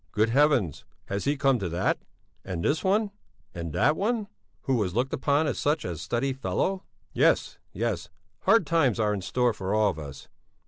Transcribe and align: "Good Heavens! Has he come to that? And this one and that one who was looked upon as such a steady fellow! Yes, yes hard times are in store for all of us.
"Good 0.13 0.29
Heavens! 0.29 0.83
Has 1.09 1.25
he 1.25 1.37
come 1.37 1.59
to 1.59 1.69
that? 1.69 1.99
And 2.43 2.65
this 2.65 2.83
one 2.83 3.11
and 3.53 3.71
that 3.73 3.95
one 3.95 4.27
who 4.61 4.77
was 4.77 4.95
looked 4.95 5.13
upon 5.13 5.45
as 5.45 5.59
such 5.59 5.85
a 5.85 5.95
steady 5.95 6.33
fellow! 6.33 6.81
Yes, 7.13 7.59
yes 7.71 8.09
hard 8.39 8.65
times 8.65 8.99
are 8.99 9.13
in 9.13 9.21
store 9.21 9.53
for 9.53 9.75
all 9.75 9.91
of 9.91 9.99
us. 9.99 10.27